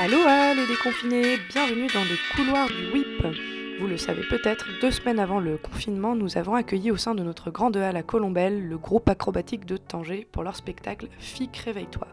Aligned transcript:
Aloha 0.00 0.54
les 0.54 0.68
déconfinés, 0.68 1.38
bienvenue 1.48 1.88
dans 1.88 2.04
les 2.04 2.18
couloirs 2.36 2.68
du 2.68 2.92
WIP. 2.92 3.80
Vous 3.80 3.88
le 3.88 3.96
savez 3.96 4.22
peut-être, 4.30 4.68
deux 4.80 4.92
semaines 4.92 5.18
avant 5.18 5.40
le 5.40 5.58
confinement, 5.58 6.14
nous 6.14 6.38
avons 6.38 6.54
accueilli 6.54 6.92
au 6.92 6.96
sein 6.96 7.16
de 7.16 7.24
notre 7.24 7.50
grande 7.50 7.76
halle 7.76 7.96
à 7.96 8.04
Colombelle 8.04 8.68
le 8.68 8.78
groupe 8.78 9.08
acrobatique 9.08 9.66
de 9.66 9.76
Tanger 9.76 10.24
pour 10.30 10.44
leur 10.44 10.54
spectacle 10.54 11.08
FIC 11.18 11.56
Réveille-toi. 11.56 12.06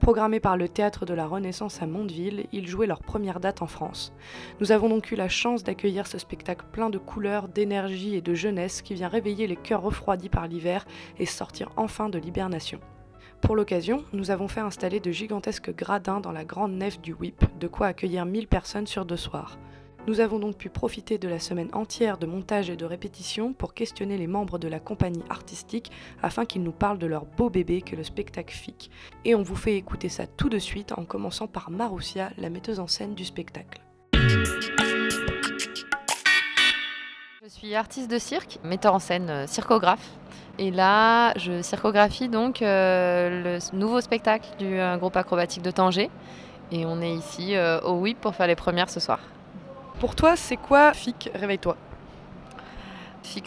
Programmé 0.00 0.40
par 0.40 0.56
le 0.56 0.70
Théâtre 0.70 1.04
de 1.04 1.12
la 1.12 1.26
Renaissance 1.26 1.82
à 1.82 1.86
Mondeville, 1.86 2.46
ils 2.52 2.66
jouaient 2.66 2.86
leur 2.86 3.02
première 3.02 3.40
date 3.40 3.60
en 3.60 3.66
France. 3.66 4.14
Nous 4.60 4.72
avons 4.72 4.88
donc 4.88 5.12
eu 5.12 5.14
la 5.14 5.28
chance 5.28 5.62
d'accueillir 5.62 6.06
ce 6.06 6.16
spectacle 6.16 6.64
plein 6.72 6.88
de 6.88 6.96
couleurs, 6.96 7.48
d'énergie 7.48 8.14
et 8.14 8.22
de 8.22 8.32
jeunesse 8.32 8.80
qui 8.80 8.94
vient 8.94 9.08
réveiller 9.08 9.46
les 9.46 9.56
cœurs 9.56 9.82
refroidis 9.82 10.30
par 10.30 10.46
l'hiver 10.46 10.86
et 11.18 11.26
sortir 11.26 11.68
enfin 11.76 12.08
de 12.08 12.18
l'hibernation. 12.18 12.80
Pour 13.40 13.56
l'occasion, 13.56 14.04
nous 14.12 14.30
avons 14.30 14.48
fait 14.48 14.60
installer 14.60 15.00
de 15.00 15.10
gigantesques 15.10 15.74
gradins 15.74 16.20
dans 16.20 16.32
la 16.32 16.44
grande 16.44 16.72
nef 16.72 17.00
du 17.00 17.12
WIP, 17.12 17.44
de 17.58 17.68
quoi 17.68 17.86
accueillir 17.86 18.26
1000 18.26 18.46
personnes 18.46 18.86
sur 18.86 19.04
deux 19.04 19.16
soirs. 19.16 19.58
Nous 20.06 20.20
avons 20.20 20.38
donc 20.38 20.56
pu 20.56 20.70
profiter 20.70 21.18
de 21.18 21.28
la 21.28 21.38
semaine 21.38 21.68
entière 21.74 22.16
de 22.16 22.26
montage 22.26 22.70
et 22.70 22.76
de 22.76 22.84
répétition 22.84 23.52
pour 23.52 23.74
questionner 23.74 24.16
les 24.16 24.26
membres 24.26 24.58
de 24.58 24.66
la 24.66 24.80
compagnie 24.80 25.22
artistique 25.28 25.90
afin 26.22 26.46
qu'ils 26.46 26.62
nous 26.62 26.72
parlent 26.72 26.98
de 26.98 27.06
leur 27.06 27.26
beau 27.26 27.50
bébé 27.50 27.82
que 27.82 27.94
le 27.94 28.04
spectacle 28.04 28.54
FIC. 28.54 28.90
Et 29.24 29.34
on 29.34 29.42
vous 29.42 29.56
fait 29.56 29.76
écouter 29.76 30.08
ça 30.08 30.26
tout 30.26 30.48
de 30.48 30.58
suite 30.58 30.92
en 30.96 31.04
commençant 31.04 31.46
par 31.46 31.70
Maroussia, 31.70 32.30
la 32.38 32.48
metteuse 32.48 32.80
en 32.80 32.86
scène 32.86 33.14
du 33.14 33.24
spectacle. 33.24 33.82
Je 37.48 37.54
suis 37.54 37.74
artiste 37.74 38.10
de 38.10 38.18
cirque, 38.18 38.58
metteur 38.62 38.92
en 38.92 38.98
scène, 38.98 39.30
euh, 39.30 39.46
circographe. 39.46 40.06
Et 40.58 40.70
là, 40.70 41.32
je 41.38 41.62
circographie 41.62 42.28
donc 42.28 42.60
euh, 42.60 43.58
le 43.58 43.76
nouveau 43.78 44.02
spectacle 44.02 44.50
du 44.58 44.78
euh, 44.78 44.98
groupe 44.98 45.16
acrobatique 45.16 45.62
de 45.62 45.70
Tanger. 45.70 46.10
Et 46.72 46.84
on 46.84 47.00
est 47.00 47.14
ici 47.14 47.54
au 47.84 47.92
WIP 48.00 48.20
pour 48.20 48.34
faire 48.34 48.48
les 48.48 48.54
premières 48.54 48.90
ce 48.90 49.00
soir. 49.00 49.20
Pour 49.98 50.14
toi, 50.14 50.36
c'est 50.36 50.58
quoi 50.58 50.92
FIC 50.92 51.30
Réveille-toi 51.34 51.78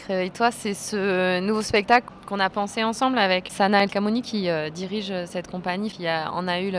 Réveille-toi, 0.07 0.51
c'est 0.51 0.73
ce 0.75 1.39
nouveau 1.39 1.61
spectacle 1.63 2.07
qu'on 2.27 2.39
a 2.39 2.49
pensé 2.49 2.83
ensemble 2.83 3.17
avec 3.17 3.49
Sana 3.51 3.83
El 3.83 3.89
Kamouni 3.89 4.21
qui 4.21 4.47
euh, 4.47 4.69
dirige 4.69 5.11
cette 5.25 5.49
compagnie, 5.49 5.89
qui 5.89 6.07
a- 6.07 6.31
en 6.31 6.47
a 6.47 6.61
eu 6.61 6.71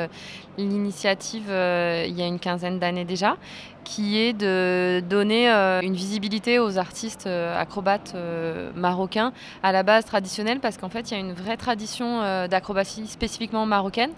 l'initiative 0.57 1.47
euh, 1.51 2.05
il 2.07 2.17
y 2.17 2.23
a 2.23 2.27
une 2.27 2.39
quinzaine 2.39 2.79
d'années 2.79 3.05
déjà, 3.05 3.37
qui 3.85 4.19
est 4.19 4.33
de 4.33 5.01
donner 5.01 5.51
euh, 5.51 5.81
une 5.83 5.95
visibilité 5.95 6.59
aux 6.61 6.79
artistes 6.79 7.27
euh, 7.27 7.59
acrobates 7.61 8.13
euh, 8.15 8.71
marocains 8.77 9.33
à 9.65 9.73
la 9.73 9.83
base 9.83 10.05
traditionnelle 10.05 10.61
parce 10.61 10.79
qu'en 10.79 10.89
fait 10.89 11.11
il 11.11 11.15
y 11.15 11.17
a 11.17 11.21
une 11.21 11.33
vraie 11.33 11.57
tradition 11.57 12.23
euh, 12.23 12.47
d'acrobatie 12.47 13.07
spécifiquement 13.09 13.67
marocaine. 13.67 14.13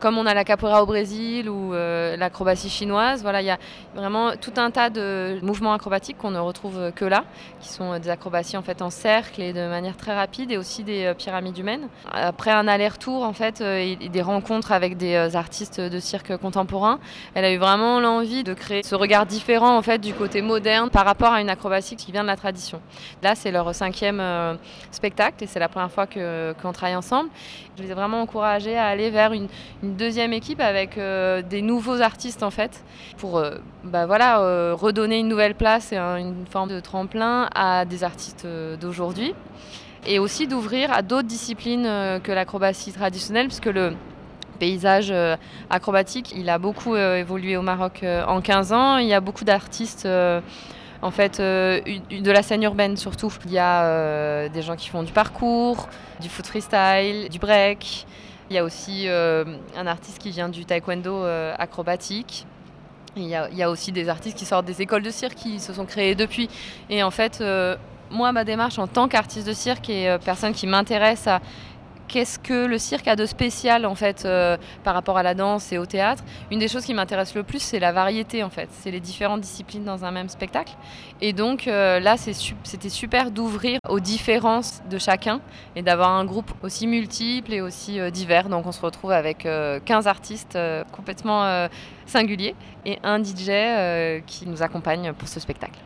Comme 0.00 0.18
on 0.18 0.26
a 0.26 0.34
la 0.34 0.44
capoeira 0.44 0.82
au 0.82 0.86
Brésil 0.86 1.48
ou 1.48 1.72
euh, 1.72 2.16
l'acrobatie 2.16 2.68
chinoise, 2.68 3.22
voilà, 3.22 3.40
il 3.40 3.46
y 3.46 3.50
a 3.50 3.58
vraiment 3.94 4.32
tout 4.36 4.52
un 4.56 4.70
tas 4.70 4.90
de 4.90 5.38
mouvements 5.42 5.72
acrobatiques 5.72 6.18
qu'on 6.18 6.30
ne 6.30 6.38
retrouve 6.38 6.92
que 6.94 7.04
là, 7.04 7.24
qui 7.60 7.68
sont 7.68 7.98
des 7.98 8.10
acrobaties 8.10 8.58
en 8.58 8.62
fait 8.62 8.82
en 8.82 8.90
cercle 8.90 9.40
et 9.40 9.54
de 9.54 9.66
manière 9.68 9.96
très 9.96 10.14
rapide, 10.14 10.50
et 10.52 10.58
aussi 10.58 10.84
des 10.84 11.06
euh, 11.06 11.14
pyramides 11.14 11.56
humaines. 11.56 11.88
Après 12.12 12.50
un 12.50 12.68
aller-retour 12.68 13.22
en 13.22 13.32
fait 13.32 13.60
euh, 13.62 13.78
et 13.78 14.08
des 14.08 14.22
rencontres 14.22 14.72
avec 14.72 14.98
des 14.98 15.34
artistes 15.34 15.80
de 15.80 15.98
cirque 15.98 16.36
contemporain, 16.36 16.98
elle 17.34 17.44
a 17.44 17.52
eu 17.52 17.58
vraiment 17.58 17.98
l'envie 17.98 18.44
de 18.44 18.52
créer 18.52 18.82
ce 18.82 18.94
regard 18.94 19.24
différent 19.24 19.76
en 19.76 19.82
fait 19.82 19.98
du 19.98 20.12
côté 20.12 20.42
moderne 20.42 20.90
par 20.90 21.06
rapport 21.06 21.32
à 21.32 21.40
une 21.40 21.48
acrobatie 21.48 21.96
qui 21.96 22.12
vient 22.12 22.22
de 22.22 22.28
la 22.28 22.36
tradition. 22.36 22.80
Là, 23.22 23.34
c'est 23.34 23.50
leur 23.50 23.74
cinquième 23.74 24.22
spectacle 24.90 25.42
et 25.42 25.46
c'est 25.46 25.58
la 25.58 25.68
première 25.68 25.90
fois 25.90 26.06
qu'on 26.06 26.72
travaille 26.72 26.96
ensemble. 26.96 27.30
Je 27.76 27.82
les 27.82 27.90
ai 27.90 27.94
vraiment 27.94 28.20
encouragés 28.20 28.76
à 28.76 28.86
aller 28.86 29.10
vers 29.10 29.32
une 29.32 29.48
deuxième 29.94 30.32
équipe 30.32 30.60
avec 30.60 30.98
euh, 30.98 31.42
des 31.42 31.62
nouveaux 31.62 32.00
artistes 32.00 32.42
en 32.42 32.50
fait 32.50 32.82
pour 33.18 33.38
euh, 33.38 33.56
bah, 33.84 34.06
voilà, 34.06 34.40
euh, 34.40 34.74
redonner 34.74 35.18
une 35.18 35.28
nouvelle 35.28 35.54
place 35.54 35.92
et 35.92 35.96
un- 35.96 36.16
une 36.16 36.46
forme 36.50 36.70
de 36.70 36.80
tremplin 36.80 37.48
à 37.54 37.84
des 37.84 38.02
artistes 38.04 38.44
euh, 38.44 38.76
d'aujourd'hui 38.76 39.34
et 40.06 40.18
aussi 40.18 40.46
d'ouvrir 40.46 40.92
à 40.92 41.02
d'autres 41.02 41.26
disciplines 41.28 41.84
que 42.22 42.30
l'acrobatie 42.32 42.92
traditionnelle 42.92 43.46
puisque 43.48 43.66
le 43.66 43.94
paysage 44.60 45.12
acrobatique 45.68 46.32
il 46.36 46.48
a 46.48 46.58
beaucoup 46.58 46.94
évolué 46.96 47.56
au 47.56 47.62
Maroc 47.62 48.04
en 48.28 48.40
15 48.40 48.72
ans 48.72 48.96
il 48.98 49.06
y 49.08 49.14
a 49.14 49.20
beaucoup 49.20 49.44
d'artistes 49.44 50.06
en 51.02 51.10
fait, 51.10 51.38
de 51.40 52.30
la 52.30 52.42
scène 52.42 52.62
urbaine 52.62 52.96
surtout. 52.96 53.32
Il 53.46 53.52
y 53.52 53.58
a 53.58 54.48
des 54.48 54.62
gens 54.62 54.76
qui 54.76 54.88
font 54.88 55.02
du 55.02 55.12
parcours, 55.12 55.88
du 56.20 56.28
foot 56.28 56.46
freestyle, 56.46 57.28
du 57.28 57.38
break. 57.40 58.06
Il 58.48 58.54
y 58.54 58.58
a 58.58 58.64
aussi 58.64 59.08
euh, 59.08 59.44
un 59.76 59.86
artiste 59.86 60.18
qui 60.18 60.30
vient 60.30 60.48
du 60.48 60.64
taekwondo 60.64 61.24
euh, 61.24 61.54
acrobatique. 61.58 62.46
Il 63.16 63.24
y, 63.24 63.34
a, 63.34 63.70
aussi 63.70 63.92
des 63.92 64.10
artistes 64.10 64.36
qui 64.36 64.44
sortent 64.44 64.66
des 64.66 64.82
écoles 64.82 65.02
de 65.02 65.10
cirque 65.10 65.36
qui 65.36 65.58
se 65.58 65.72
sont 65.72 65.86
créées 65.86 66.14
depuis. 66.14 66.50
Et 66.90 67.02
en 67.02 67.10
fait, 67.10 67.38
euh, 67.40 67.74
moi, 68.10 68.30
ma 68.30 68.44
démarche 68.44 68.78
en 68.78 68.86
tant 68.86 69.08
qu'artiste 69.08 69.46
de 69.46 69.54
cirque 69.54 69.88
et 69.88 70.18
personne 70.22 70.52
qui 70.52 70.66
m'intéresse 70.66 71.26
à 71.26 71.40
qu'est-ce 72.08 72.38
que 72.38 72.66
le 72.66 72.78
cirque 72.78 73.08
a 73.08 73.16
de 73.16 73.26
spécial 73.26 73.86
en 73.86 73.94
fait 73.94 74.24
euh, 74.24 74.56
par 74.84 74.94
rapport 74.94 75.18
à 75.18 75.22
la 75.22 75.34
danse 75.34 75.72
et 75.72 75.78
au 75.78 75.86
théâtre, 75.86 76.24
une 76.50 76.58
des 76.58 76.68
choses 76.68 76.84
qui 76.84 76.94
m'intéresse 76.94 77.34
le 77.34 77.42
plus, 77.42 77.60
c'est 77.60 77.78
la 77.78 77.92
variété 77.92 78.42
en 78.42 78.50
fait. 78.50 78.68
C'est 78.72 78.90
les 78.90 79.00
différentes 79.00 79.40
disciplines 79.40 79.84
dans 79.84 80.04
un 80.04 80.10
même 80.10 80.28
spectacle. 80.28 80.72
Et 81.20 81.32
donc 81.32 81.66
euh, 81.66 82.00
là, 82.00 82.16
c'était 82.16 82.88
super 82.88 83.30
d'ouvrir 83.30 83.78
aux 83.88 84.00
différences 84.00 84.82
de 84.90 84.98
chacun 84.98 85.40
et 85.74 85.82
d'avoir 85.82 86.10
un 86.10 86.24
groupe 86.24 86.52
aussi 86.62 86.86
multiple 86.86 87.52
et 87.52 87.60
aussi 87.60 87.98
euh, 87.98 88.10
divers. 88.10 88.48
Donc 88.48 88.66
on 88.66 88.72
se 88.72 88.80
retrouve 88.80 89.12
avec 89.12 89.46
euh, 89.46 89.80
15 89.84 90.06
artistes 90.06 90.58
complètement 90.92 91.68
singuliers 92.06 92.54
et 92.84 92.98
un 93.02 93.22
DJ 93.22 94.22
qui 94.26 94.46
nous 94.46 94.62
accompagne 94.62 95.12
pour 95.12 95.28
ce 95.28 95.40
spectacle. 95.40 95.78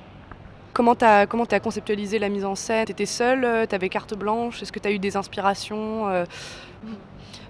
Comment 0.81 0.95
t'as 0.95 1.61
conceptualisé 1.61 2.19
la 2.19 2.31
mise 2.31 2.47
en 2.47 2.55
scène? 2.55 2.87
T'étais 2.87 3.05
seule 3.05 3.45
euh, 3.45 3.67
T'avais 3.67 3.91
carte 3.91 4.15
blanche 4.15 4.63
Est-ce 4.63 4.73
que 4.73 4.79
t'as 4.79 4.91
eu 4.91 4.99
des 4.99 5.15
inspirations 5.15 6.09
euh, 6.09 6.25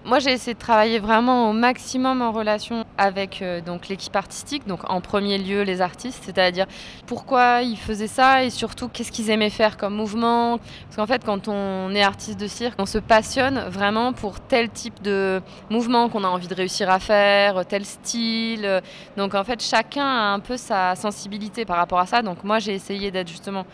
Moi, 0.07 0.19
j'ai 0.19 0.33
essayé 0.33 0.55
de 0.55 0.59
travailler 0.59 0.99
vraiment 0.99 1.51
au 1.51 1.53
maximum 1.53 2.23
en 2.23 2.33
relation 2.33 2.87
avec 2.97 3.43
euh, 3.43 3.61
donc 3.61 3.89
l'équipe 3.89 4.17
artistique, 4.17 4.67
donc 4.67 4.89
en 4.89 5.03
premier 5.03 5.37
lieu 5.37 5.61
les 5.61 5.83
artistes, 5.83 6.23
c'est-à-dire 6.25 6.65
pourquoi 7.07 7.61
ils 7.61 7.77
faisaient 7.77 8.07
ça 8.07 8.43
et 8.43 8.49
surtout 8.49 8.89
qu'est-ce 8.89 9.13
qu'ils 9.13 9.29
aimaient 9.29 9.51
faire 9.51 9.77
comme 9.77 9.95
mouvement. 9.95 10.59
Parce 10.85 10.97
qu'en 10.97 11.07
fait, 11.07 11.23
quand 11.23 11.49
on 11.49 11.95
est 11.95 12.03
artiste 12.03 12.41
de 12.41 12.47
cirque, 12.47 12.77
on 12.79 12.87
se 12.87 12.97
passionne 12.97 13.59
vraiment 13.69 14.15
pour 14.15 14.41
tel 14.41 14.71
type 14.71 15.03
de 15.03 15.43
mouvement 15.69 16.09
qu'on 16.09 16.25
a 16.25 16.29
envie 16.29 16.49
de 16.49 16.55
réussir 16.55 16.89
à 16.89 16.99
faire, 16.99 17.67
tel 17.67 17.85
style. 17.85 18.81
Donc 19.19 19.35
en 19.35 19.45
fait, 19.45 19.63
chacun 19.63 20.07
a 20.07 20.33
un 20.33 20.41
peu 20.41 20.57
sa 20.57 20.97
sensibilité 20.97 21.67
par 21.67 21.77
rapport 21.77 21.99
à 22.01 22.07
ça. 22.07 22.23
Donc 22.23 22.43
moi, 22.43 22.59
j'ai 22.59 22.73
essayé 22.73 23.11
d'être 23.11 23.29
justement 23.29 23.67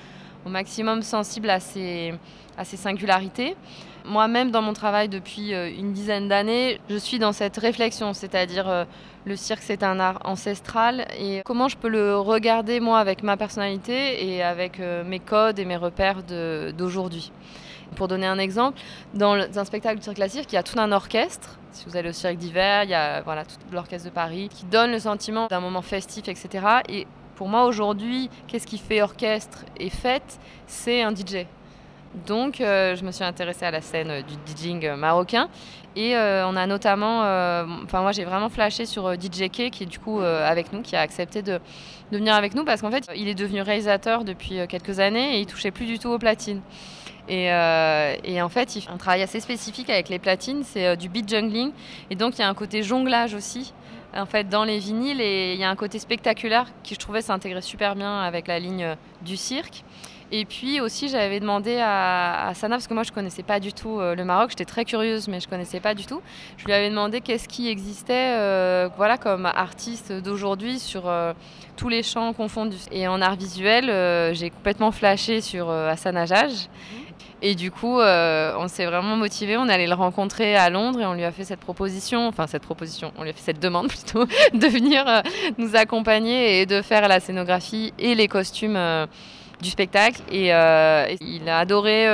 au 0.45 0.49
maximum 0.49 1.03
sensible 1.03 1.51
à 1.51 1.61
ces, 1.61 2.15
à 2.59 2.65
ces 2.65 2.77
singularités. 2.77 3.57
Moi-même, 4.07 4.53
dans 4.53 4.63
mon 4.63 4.73
travail 4.73 5.09
depuis 5.09 5.53
euh, 5.53 5.69
une 5.69 5.93
dizaine 5.93 6.29
d'années, 6.29 6.81
je 6.89 6.97
suis 6.97 7.19
dans 7.19 7.33
cette 7.33 7.57
réflexion, 7.57 8.15
c'est-à-dire 8.15 8.69
euh, 8.69 8.85
le 9.25 9.35
cirque, 9.35 9.63
c'est 9.63 9.83
un 9.83 9.99
art 9.99 10.21
ancestral 10.25 11.07
et 11.19 11.43
comment 11.45 11.67
je 11.69 11.77
peux 11.77 11.89
le 11.89 12.17
regarder, 12.17 12.79
moi, 12.79 13.01
avec 13.01 13.25
ma 13.25 13.37
personnalité 13.37 14.25
et 14.25 14.45
avec 14.45 14.79
euh, 14.79 15.03
mes 15.03 15.19
codes 15.19 15.59
et 15.59 15.65
mes 15.65 15.77
repères 15.77 16.23
d'aujourd'hui. 16.23 17.33
Pour 17.97 18.07
donner 18.07 18.27
un 18.27 18.39
exemple, 18.39 18.79
dans 19.15 19.35
un 19.35 19.65
spectacle 19.65 19.97
du 19.97 20.05
cirque 20.05 20.17
classique, 20.17 20.47
il 20.53 20.55
y 20.55 20.59
a 20.59 20.63
tout 20.63 20.79
un 20.79 20.93
orchestre. 20.93 21.59
Si 21.73 21.85
vous 21.87 21.97
allez 21.97 22.11
au 22.11 22.13
cirque 22.13 22.37
d'hiver, 22.37 22.85
il 22.85 22.91
y 22.91 22.95
a 22.95 23.23
voilà, 23.23 23.43
l'orchestre 23.73 24.09
de 24.09 24.15
Paris 24.15 24.49
qui 24.53 24.67
donne 24.67 24.93
le 24.93 25.01
sentiment 25.01 25.49
d'un 25.49 25.61
moment 25.61 25.83
festif, 25.83 26.29
etc. 26.29 26.65
Et 26.89 27.07
pour 27.35 27.49
moi, 27.49 27.65
aujourd'hui, 27.65 28.31
qu'est-ce 28.47 28.67
qui 28.67 28.79
fait 28.79 29.03
orchestre 29.03 29.65
et 29.79 29.91
fête? 29.91 30.39
C'est 30.67 31.03
un 31.03 31.15
DJ. 31.15 31.47
Donc, 32.25 32.61
euh, 32.61 32.97
je 32.97 33.05
me 33.05 33.11
suis 33.11 33.25
intéressée 33.25 33.67
à 33.67 33.71
la 33.71 33.83
scène 33.83 34.11
euh, 34.11 34.23
du 34.23 34.35
DJing 34.47 34.87
euh, 34.87 34.97
marocain. 34.97 35.49
Et 35.97 36.15
on 36.15 36.57
a 36.57 36.67
notamment, 36.67 37.21
enfin 37.85 38.03
moi 38.03 38.13
j'ai 38.13 38.25
vraiment 38.25 38.51
flashé 38.51 38.85
sur 38.85 39.15
DJ 39.15 39.49
K 39.49 39.71
qui 39.71 39.85
est 39.85 39.87
du 39.87 39.99
coup 39.99 40.21
avec 40.21 40.71
nous, 40.75 40.83
qui 40.83 40.95
a 40.95 41.01
accepté 41.01 41.41
de, 41.41 41.59
venir 42.13 42.35
avec 42.35 42.55
nous 42.55 42.67
parce 42.67 42.83
qu'en 42.83 42.91
fait 42.91 43.09
il 43.17 43.29
est 43.29 43.35
devenu 43.35 43.63
réalisateur 43.63 44.23
depuis 44.23 44.59
quelques 44.69 45.01
années 45.01 45.39
et 45.39 45.41
il 45.41 45.47
touchait 45.47 45.71
plus 45.71 45.87
du 45.87 45.99
tout 45.99 46.11
aux 46.11 46.19
platines. 46.19 46.61
Et, 47.31 47.47
et 47.47 48.43
en 48.43 48.49
fait 48.51 48.77
il 48.77 48.83
fait 48.83 48.91
un 48.91 48.99
travail 48.99 49.23
assez 49.23 49.41
spécifique 49.41 49.89
avec 49.89 50.11
les 50.11 50.19
platines, 50.19 50.65
c'est 50.65 50.99
du 50.99 51.09
beat 51.09 51.31
jungling 51.31 51.73
et 52.11 52.15
donc 52.15 52.37
il 52.37 52.43
y 52.43 52.45
a 52.45 52.49
un 52.51 52.55
côté 52.55 52.83
jonglage 52.83 53.33
aussi 53.33 53.73
en 54.15 54.27
fait 54.27 54.51
dans 54.51 54.65
les 54.65 54.79
vinyles 54.79 55.23
et 55.23 55.55
il 55.55 55.59
y 55.59 55.65
a 55.65 55.71
un 55.71 55.77
côté 55.77 55.99
spectaculaire 55.99 56.67
qui 56.83 56.93
je 56.93 56.99
trouvais 56.99 57.23
s'intégrer 57.23 57.63
super 57.63 57.97
bien 57.97 58.21
avec 58.21 58.49
la 58.49 58.59
ligne 58.59 58.97
du 59.23 59.39
cirque. 59.39 59.83
Et 60.33 60.45
puis 60.45 60.81
aussi, 60.81 61.09
j'avais 61.09 61.39
demandé 61.39 61.79
à, 61.81 62.51
Sana, 62.55 62.77
parce 62.77 62.89
que 62.89 62.95
moi 62.95 63.05
je 63.05 63.13
connaissais 63.13 63.45
pas 63.45 63.61
du 63.61 63.73
tout 63.73 64.01
euh, 64.01 64.17
le 64.17 64.25
Maroc, 64.25 64.51
j'étais 64.51 64.65
très 64.65 64.85
curieuse, 64.85 65.29
mais 65.29 65.39
je 65.39 65.49
connaissais 65.49 65.79
pas 65.79 65.95
du 65.95 66.05
tout. 66.05 66.21
Je 66.57 66.65
lui 66.65 66.73
avais 66.73 66.91
demandé 66.91 67.21
qu'est-ce 67.21 67.47
qui 67.47 67.69
existait 67.69 68.35
euh, 68.37 68.89
voilà, 68.97 69.19
comme 69.19 69.47
artiste 69.47 70.13
d'aujourd'hui 70.13 70.81
sur 70.81 71.09
euh, 71.09 71.33
tous 71.77 71.89
les 71.89 72.03
champs 72.03 72.33
confondus. 72.33 72.87
Et 72.91 73.07
en 73.07 73.23
art 73.23 73.37
visuel, 73.37 74.35
j'ai 74.35 74.51
complètement 74.51 74.91
flashé 74.91 75.41
sur 75.41 75.71
Hassan 75.71 76.17
Hajjaj. 76.17 76.69
Et 77.43 77.55
du 77.55 77.71
coup, 77.71 78.01
on 78.01 78.69
s'est 78.69 78.87
vraiment 78.87 79.17
motivé. 79.17 79.57
On 79.59 79.69
allait 79.69 79.87
le 79.87 79.95
rencontrer 79.95 80.57
à 80.57 80.71
Londres 80.71 81.01
et 81.01 81.07
on 81.07 81.13
lui 81.13 81.25
a 81.25 81.31
fait 81.31 81.45
cette 81.45 81.61
proposition, 81.61 82.27
enfin 82.27 82.47
cette 82.47 82.63
proposition, 82.63 83.13
on 83.19 83.23
lui 83.23 83.31
a 83.31 83.33
fait 83.33 83.43
cette 83.43 83.61
demande 83.61 83.89
plutôt, 83.89 84.25
de 84.25 84.67
venir 84.67 85.05
nous 85.59 85.77
accompagner 85.77 86.63
et 86.63 86.67
de 86.67 86.81
faire 86.83 87.07
la 87.09 87.21
scénographie 87.21 87.93
et 87.99 88.15
les 88.15 88.27
costumes 88.27 89.07
du 89.61 89.71
spectacle. 89.71 90.23
Et 90.31 90.49
il 90.49 91.49
a 91.49 91.59
adoré 91.59 92.07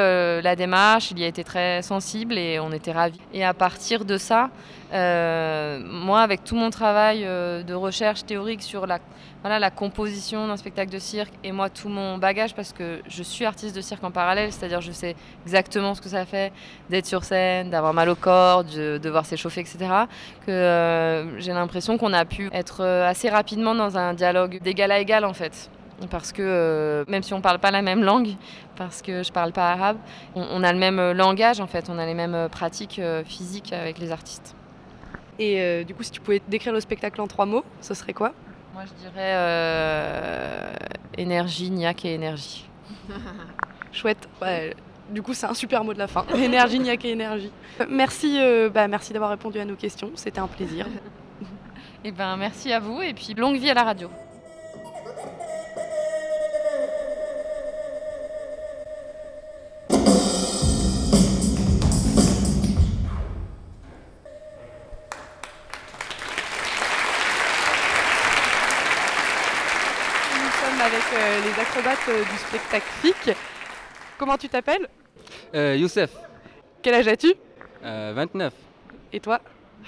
la 0.43 0.56
démarche, 0.56 1.11
il 1.11 1.19
y 1.19 1.25
a 1.25 1.27
été 1.27 1.44
très 1.44 1.83
sensible 1.83 2.39
et 2.39 2.59
on 2.61 2.73
était 2.73 2.93
ravis. 2.93 3.21
Et 3.33 3.44
à 3.44 3.55
partir 3.55 4.05
de 4.05 4.17
ça, 4.17 4.50
moi, 4.93 6.21
avec 6.21 6.44
tout 6.44 6.56
mon 6.56 6.71
travail 6.71 7.23
de 7.23 7.75
recherche 7.75 8.25
théorique 8.25 8.62
sur 8.62 8.87
la 8.87 8.99
voilà, 9.43 9.59
la 9.59 9.71
composition 9.71 10.47
d'un 10.47 10.56
spectacle 10.56 10.93
de 10.93 11.00
cirque 11.00 11.33
et 11.43 11.50
moi 11.50 11.69
tout 11.69 11.89
mon 11.89 12.17
bagage 12.17 12.55
parce 12.55 12.73
que 12.73 13.03
je 13.09 13.23
suis 13.25 13.44
artiste 13.44 13.75
de 13.75 13.81
cirque 13.81 14.03
en 14.05 14.12
parallèle, 14.12 14.53
c'est-à-dire 14.53 14.81
je 14.81 14.93
sais 14.93 15.17
exactement 15.44 15.94
ce 15.94 16.00
que 16.00 16.09
ça 16.09 16.25
fait 16.25 16.53
d'être 16.91 17.06
sur 17.06 17.25
scène, 17.25 17.69
d'avoir 17.69 17.93
mal 17.93 18.09
au 18.09 18.15
corps, 18.15 18.62
de 18.62 18.99
devoir 18.99 19.27
s'échauffer, 19.27 19.61
etc. 19.61 19.79
Que 20.47 20.53
euh, 20.53 21.41
j'ai 21.41 21.53
l'impression 21.53 21.99
qu'on 21.99 22.12
a 22.12 22.25
pu 22.25 22.50
être 22.53 22.83
euh, 22.83 23.09
assez 23.09 23.29
rapidement 23.29 23.75
dans 23.75 23.99
un 23.99 24.15
dialogue 24.15 24.61
d'égal 24.62 24.93
à 24.93 25.00
égal 25.00 25.25
en 25.25 25.33
fait. 25.33 25.69
Parce 26.11 26.33
que 26.33 26.43
euh, 26.43 27.05
même 27.09 27.23
si 27.23 27.33
on 27.35 27.39
ne 27.39 27.43
parle 27.43 27.59
pas 27.59 27.71
la 27.71 27.83
même 27.83 28.03
langue, 28.03 28.31
parce 28.77 29.03
que 29.03 29.23
je 29.23 29.29
ne 29.29 29.33
parle 29.33 29.53
pas 29.53 29.73
arabe, 29.73 29.99
on, 30.35 30.44
on, 30.50 30.62
a 30.62 30.73
le 30.73 30.79
même 30.79 31.12
langage 31.12 31.61
en 31.61 31.67
fait, 31.67 31.89
on 31.89 31.99
a 31.99 32.06
les 32.06 32.15
mêmes 32.15 32.49
pratiques 32.50 33.00
physiques 33.25 33.73
avec 33.73 33.99
les 33.99 34.11
artistes. 34.11 34.56
Et 35.39 35.85
du 35.85 35.94
coup, 35.94 36.03
si 36.03 36.11
tu 36.11 36.21
pouvais 36.21 36.43
décrire 36.49 36.73
le 36.73 36.81
spectacle 36.81 37.21
en 37.21 37.27
trois 37.27 37.47
mots, 37.47 37.65
ce 37.81 37.94
serait 37.94 38.12
quoi? 38.12 38.33
Moi, 38.73 38.85
je 38.87 39.03
dirais 39.03 39.35
euh, 39.35 40.73
énergie, 41.19 41.71
niaque 41.71 42.06
et 42.06 42.15
énergie. 42.15 42.65
Chouette. 43.93 44.27
du 45.11 45.21
coup, 45.21 45.35
c'est 45.35 45.47
un 45.47 45.53
super 45.53 45.85
mot 45.85 45.93
de 45.93 45.99
la 45.99 46.06
fin. 46.06 46.25
énergie, 46.35 46.79
niaque 46.79 47.05
et 47.05 47.11
énergie. 47.11 47.53
Merci, 47.91 48.39
euh, 48.41 48.71
bah, 48.71 48.89
merci 48.89 49.12
d'avoir 49.12 49.31
répondu 49.31 49.59
à 49.61 49.67
nos 49.67 49.77
questions. 49.77 50.11
C'était 50.15 50.41
un 50.41 50.47
plaisir. 50.47 50.87
et 50.87 51.49
eh 52.05 52.12
ben, 52.12 52.37
merci 52.39 52.73
à 52.73 52.81
vous 52.81 53.03
et 53.03 53.12
puis 53.12 53.35
longue 53.35 53.56
vie 53.56 53.69
à 53.69 53.75
la 53.75 53.83
radio. 53.83 54.09
Acrobates 71.82 72.08
euh, 72.08 72.23
du 72.23 72.37
spectacle 72.38 72.87
FIC. 73.02 73.37
Comment 74.19 74.37
tu 74.37 74.49
t'appelles? 74.49 74.88
Euh, 75.55 75.76
Youssef. 75.76 76.11
Quel 76.81 76.94
âge 76.94 77.08
as-tu? 77.08 77.34
29. 77.82 78.52
Et 79.12 79.20
toi? 79.20 79.40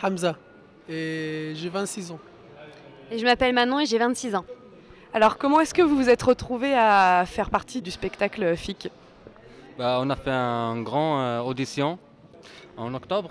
Hamza. 0.03 0.37
Et 0.89 1.53
j'ai 1.55 1.69
26 1.69 2.11
ans. 2.13 2.19
Et 3.11 3.19
je 3.19 3.25
m'appelle 3.25 3.55
Manon 3.55 3.81
et 3.81 3.87
j'ai 3.87 3.99
26 3.99 4.35
ans. 4.35 4.45
Alors 5.13 5.39
comment 5.39 5.61
est-ce 5.61 5.73
que 5.73 5.83
vous 5.83 5.97
vous 5.97 6.09
êtes 6.09 6.23
retrouvés 6.23 6.75
à 6.75 7.25
faire 7.27 7.51
partie 7.51 7.81
du 7.81 7.91
spectacle 7.91 8.57
FIC 8.57 8.89
bah, 9.79 9.99
On 10.01 10.11
a 10.11 10.17
fait 10.17 10.33
un 10.33 10.81
grand 10.83 11.41
audition 11.47 11.99
en 12.77 12.93
octobre. 12.95 13.31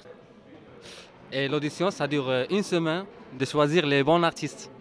Et 1.32 1.48
l'audition, 1.48 1.92
ça 1.92 2.08
dure 2.08 2.32
une 2.50 2.64
semaine 2.64 3.06
de 3.38 3.46
choisir 3.46 3.86
les 3.86 4.04
bons 4.04 4.24
artistes. 4.24 4.72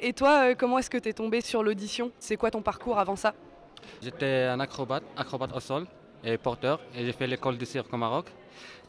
Et 0.00 0.12
toi, 0.12 0.50
euh, 0.50 0.54
comment 0.56 0.78
est-ce 0.78 0.90
que 0.90 0.98
tu 0.98 1.08
es 1.08 1.12
tombé 1.12 1.40
sur 1.40 1.62
l'audition? 1.62 2.10
C'est 2.18 2.36
quoi 2.36 2.50
ton 2.50 2.62
parcours 2.62 2.98
avant 2.98 3.16
ça? 3.16 3.34
J'étais 4.02 4.44
un 4.44 4.60
acrobate, 4.60 5.04
acrobate 5.16 5.54
au 5.54 5.60
sol 5.60 5.86
et 6.24 6.36
porteur, 6.36 6.80
et 6.94 7.04
j'ai 7.04 7.12
fait 7.12 7.26
l'école 7.26 7.56
de 7.56 7.64
cirque 7.64 7.92
au 7.92 7.96
Maroc. 7.96 8.26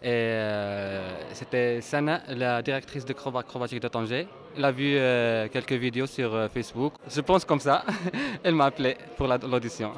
Et 0.02 0.10
euh, 0.10 1.10
c'était 1.34 1.82
Sana, 1.82 2.22
la 2.28 2.62
directrice 2.62 3.06
de 3.06 3.14
acrobatique 3.14 3.80
de 3.80 3.88
Tanger. 3.88 4.28
Elle 4.56 4.66
a 4.66 4.72
vu 4.72 4.96
euh, 4.96 5.48
quelques 5.48 5.74
vidéos 5.74 6.08
sur 6.08 6.50
Facebook. 6.54 6.94
Je 7.10 7.22
pense 7.22 7.46
comme 7.46 7.60
ça. 7.60 7.84
Elle 8.44 8.56
m'a 8.56 8.66
appelé 8.66 8.98
pour 9.18 9.28
l'audition. 9.28 9.94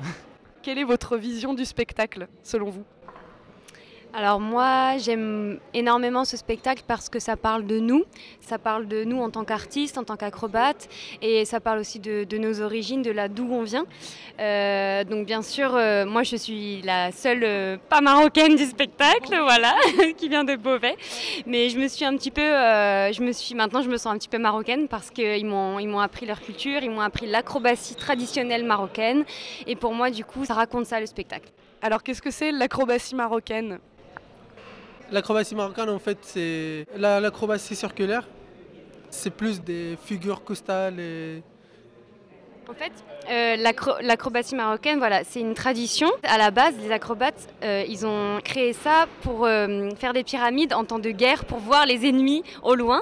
Quelle 0.62 0.78
est 0.78 0.84
votre 0.84 1.18
vision 1.18 1.54
du 1.54 1.66
spectacle, 1.66 2.28
selon 2.44 2.70
vous? 2.70 2.84
Alors 4.12 4.40
moi, 4.40 4.98
j'aime 4.98 5.60
énormément 5.76 6.26
ce 6.26 6.36
spectacle 6.36 6.82
parce 6.88 7.10
que 7.10 7.20
ça 7.20 7.38
parle 7.38 7.68
de 7.68 7.80
nous, 7.80 8.06
ça 8.42 8.58
parle 8.58 8.88
de 8.88 9.04
nous 9.04 9.22
en 9.22 9.30
tant 9.30 9.44
qu'artistes, 9.46 10.00
en 10.00 10.04
tant 10.04 10.16
qu'acrobates, 10.16 10.90
et 11.22 11.46
ça 11.46 11.60
parle 11.60 11.78
aussi 11.78 12.00
de, 12.00 12.38
nos 12.38 12.62
origines, 12.62 13.04
de 13.04 13.12
là 13.12 13.28
d'où 13.28 13.48
on 13.52 13.62
vient. 13.62 13.86
Euh, 14.40 15.04
donc 15.04 15.28
bien 15.28 15.44
sûr, 15.44 15.76
euh, 15.76 16.06
moi 16.08 16.24
je 16.24 16.38
suis 16.38 16.82
la 16.82 17.12
seule 17.12 17.44
euh, 17.44 17.78
pas 17.88 18.02
marocaine 18.02 18.56
du 18.56 18.66
spectacle, 18.66 19.38
voilà, 19.44 19.76
qui 20.18 20.28
vient 20.28 20.44
de 20.44 20.56
Beauvais. 20.56 20.96
Mais 21.46 21.70
je 21.70 21.78
me 21.78 21.88
suis 21.88 22.04
un 22.04 22.16
petit 22.18 22.32
peu, 22.32 22.42
je 22.42 23.22
me 23.22 23.32
suis 23.32 23.54
maintenant 23.54 23.84
je 23.84 23.90
me 23.90 23.98
sens 23.98 24.14
un 24.14 24.18
petit 24.18 24.30
peu 24.30 24.40
marocaine 24.40 24.88
parce 24.88 25.12
qu'ils 25.12 25.46
m'ont 25.46 25.78
ils 25.78 25.88
m'ont 25.88 26.00
appris 26.00 26.26
leur 26.26 26.42
culture, 26.42 26.82
ils 26.82 26.90
m'ont 26.90 27.02
appris 27.02 27.28
l'acrobatie 27.28 27.94
traditionnelle 27.94 28.66
marocaine, 28.66 29.24
et 29.68 29.76
pour 29.76 29.94
moi 29.94 30.10
du 30.10 30.26
coup 30.26 30.46
ça 30.46 30.56
raconte 30.56 30.88
ça 30.88 31.00
le 31.00 31.06
spectacle. 31.06 31.50
Alors 31.84 32.02
qu'est-ce 32.02 32.22
que 32.22 32.32
c'est 32.32 32.52
l'acrobatie 32.52 33.16
marocaine? 33.16 33.80
L'acrobatie 35.12 35.56
marocaine, 35.56 35.90
en 35.90 36.00
fait, 36.00 36.18
c'est 36.22 36.86
l'acrobatie 36.98 37.76
circulaire. 37.76 38.28
C'est 39.10 39.32
plus 39.32 39.62
des 39.62 39.98
figures 40.04 40.44
costales 40.44 41.00
et 41.00 41.42
en 42.70 42.74
fait, 42.76 42.92
euh, 43.32 43.56
l'acrobatie 44.02 44.54
marocaine, 44.54 45.00
voilà, 45.00 45.24
c'est 45.24 45.40
une 45.40 45.56
tradition. 45.56 46.08
À 46.24 46.38
la 46.38 46.52
base, 46.52 46.76
les 46.82 46.92
acrobates, 46.92 47.48
euh, 47.64 47.84
ils 47.88 48.06
ont 48.06 48.40
créé 48.44 48.74
ça 48.74 49.08
pour 49.22 49.46
euh, 49.46 49.90
faire 49.98 50.14
des 50.14 50.24
pyramides 50.24 50.74
en 50.74 50.84
temps 50.84 51.00
de 51.00 51.10
guerre, 51.10 51.46
pour 51.46 51.58
voir 51.58 51.88
les 51.88 52.08
ennemis 52.08 52.44
au 52.62 52.76
loin. 52.76 53.02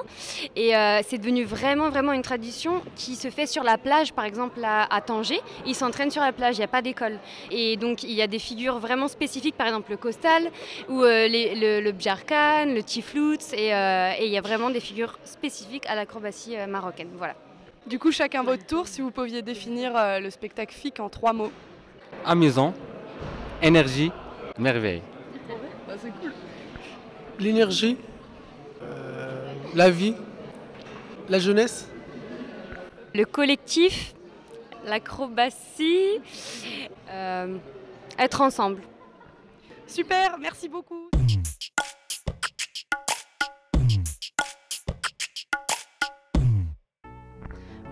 Et 0.56 0.72
c'est 1.06 1.18
devenu 1.18 1.44
vraiment, 1.44 1.90
vraiment 1.90 2.12
une 2.12 2.22
tradition 2.22 2.82
qui 2.96 3.14
se 3.14 3.28
fait 3.28 3.46
sur 3.46 3.62
la 3.62 3.76
plage, 3.78 4.12
par 4.12 4.24
exemple 4.24 4.60
à, 4.64 5.00
Tanger. 5.00 5.40
Ils 5.66 5.74
s'entraînent 5.74 6.10
sur 6.10 6.22
la 6.22 6.32
plage, 6.32 6.56
il 6.56 6.60
n'y 6.60 6.64
a 6.64 6.68
pas 6.68 6.82
d'école. 6.82 7.18
Et 7.50 7.76
donc, 7.76 8.02
il 8.02 8.12
y 8.12 8.22
a 8.22 8.26
des 8.26 8.38
figures 8.38 8.78
vraiment 8.78 9.08
spécifiques, 9.08 9.56
par 9.56 9.66
exemple 9.66 9.90
le 9.90 9.96
costal, 9.96 10.50
ou 10.88 11.02
le, 11.02 11.80
le 11.80 11.92
bjarkan, 11.92 12.66
le 12.66 12.82
tiflout. 12.82 13.52
Et, 13.52 13.68
il 13.68 14.30
y 14.30 14.38
a 14.38 14.42
vraiment 14.42 14.70
des 14.70 14.80
figures 14.80 15.18
spécifiques 15.24 15.86
à 15.86 15.94
l'acrobatie 15.94 16.56
marocaine. 16.68 17.08
Voilà. 17.16 17.34
Du 17.86 17.98
coup, 17.98 18.12
chacun 18.12 18.42
votre 18.42 18.66
tour, 18.66 18.86
si 18.86 19.00
vous 19.00 19.10
pouviez 19.10 19.42
définir 19.42 19.96
euh, 19.96 20.20
le 20.20 20.30
spectacle 20.30 20.74
FIC 20.74 21.00
en 21.00 21.08
trois 21.08 21.32
mots. 21.32 21.52
Amusant, 22.24 22.74
énergie, 23.62 24.12
merveille. 24.58 25.02
Bah, 25.86 25.94
c'est 26.00 26.10
cool. 26.20 26.32
L'énergie, 27.38 27.96
euh, 28.82 29.52
la 29.74 29.90
vie, 29.90 30.14
la 31.28 31.38
jeunesse. 31.38 31.88
Le 33.14 33.24
collectif, 33.24 34.14
l'acrobatie, 34.84 36.20
euh, 37.10 37.56
être 38.18 38.40
ensemble. 38.40 38.82
Super, 39.86 40.36
merci 40.38 40.68
beaucoup. 40.68 41.08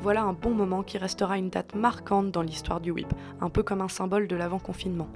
Voilà 0.07 0.23
un 0.23 0.35
bon 0.35 0.55
moment 0.55 0.85
qui 0.85 0.99
restera 0.99 1.37
une 1.37 1.51
date 1.51 1.75
marquante 1.75 2.31
dans 2.31 2.43
l'histoire 2.43 2.81
du 2.81 2.93
whip, 2.93 3.13
un 3.41 3.51
peu 3.51 3.65
comme 3.65 3.81
un 3.81 3.89
symbole 3.89 4.29
de 4.29 4.37
l'avant-confinement. 4.37 5.09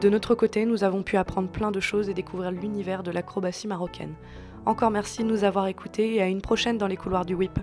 De 0.00 0.08
notre 0.08 0.36
côté, 0.36 0.64
nous 0.64 0.84
avons 0.84 1.02
pu 1.02 1.16
apprendre 1.16 1.48
plein 1.48 1.72
de 1.72 1.80
choses 1.80 2.08
et 2.08 2.14
découvrir 2.14 2.52
l'univers 2.52 3.02
de 3.02 3.10
l'acrobatie 3.10 3.66
marocaine. 3.66 4.14
Encore 4.64 4.92
merci 4.92 5.24
de 5.24 5.28
nous 5.28 5.42
avoir 5.42 5.66
écoutés 5.66 6.14
et 6.14 6.22
à 6.22 6.28
une 6.28 6.40
prochaine 6.40 6.78
dans 6.78 6.86
les 6.86 6.96
couloirs 6.96 7.24
du 7.24 7.34
whip. 7.34 7.58